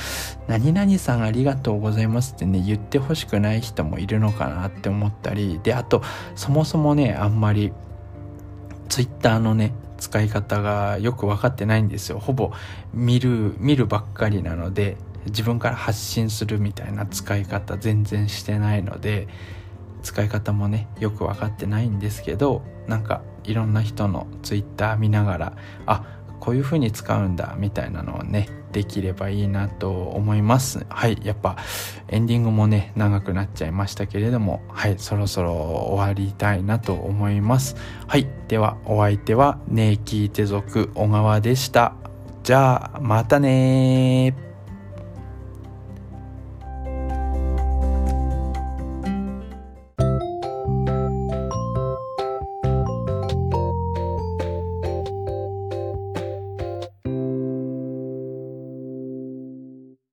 [0.47, 6.03] 何々さんありがとうございますってね、言ってほしくない人もいるのかなって思ったり、で、あと、
[6.37, 7.73] そもそもね、あんまり、
[8.89, 12.19] ツイッターのね、使い方がよく分かってないんですよ。
[12.19, 12.53] ほぼ
[12.95, 14.97] 見る見るばっかりなので
[15.27, 19.29] 自分から発信するみたいな使い方全然してないので
[20.03, 30.85] 使い方もねよく分かってないんですけどなんかいろんな人の Twitter 見ながらあこういう風に使うんだみたいなのをねできればいいなと思います。
[30.89, 31.57] はいやっぱ
[32.09, 37.77] エンディングもね長くなっちゃいましたけれどもはいそろそろ終わりたいなと思います。
[38.07, 41.95] はいではお相手はネイキーテ族小川でした。
[42.43, 44.48] じゃあまたね